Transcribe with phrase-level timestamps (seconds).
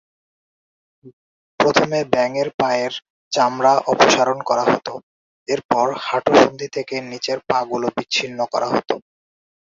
[1.59, 2.93] প্রথমে ব্যাঙের পায়ের
[3.31, 4.87] চামড়া অপসারণ করা হত,
[5.47, 8.89] এরপর হাঁটু সন্ধি থেকে নিচের পা গুলো বিচ্ছিন্ন করা হত।